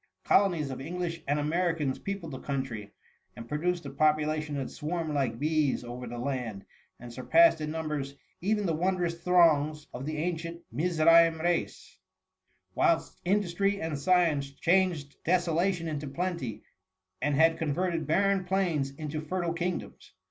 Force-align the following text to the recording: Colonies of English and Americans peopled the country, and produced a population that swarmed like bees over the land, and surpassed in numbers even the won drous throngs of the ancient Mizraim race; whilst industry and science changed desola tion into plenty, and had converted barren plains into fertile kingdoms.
Colonies 0.23 0.71
of 0.71 0.81
English 0.81 1.21
and 1.27 1.37
Americans 1.39 1.99
peopled 1.99 2.31
the 2.31 2.39
country, 2.39 2.91
and 3.35 3.47
produced 3.47 3.85
a 3.85 3.91
population 3.91 4.55
that 4.55 4.71
swarmed 4.71 5.13
like 5.13 5.37
bees 5.37 5.83
over 5.83 6.07
the 6.07 6.17
land, 6.17 6.65
and 6.99 7.13
surpassed 7.13 7.61
in 7.61 7.69
numbers 7.69 8.15
even 8.41 8.65
the 8.65 8.73
won 8.73 8.97
drous 8.97 9.21
throngs 9.23 9.85
of 9.93 10.07
the 10.07 10.17
ancient 10.17 10.63
Mizraim 10.71 11.39
race; 11.39 11.99
whilst 12.73 13.19
industry 13.25 13.79
and 13.79 13.99
science 13.99 14.49
changed 14.49 15.17
desola 15.23 15.71
tion 15.71 15.87
into 15.87 16.07
plenty, 16.07 16.63
and 17.21 17.35
had 17.35 17.59
converted 17.59 18.07
barren 18.07 18.43
plains 18.43 18.89
into 18.95 19.21
fertile 19.21 19.53
kingdoms. 19.53 20.13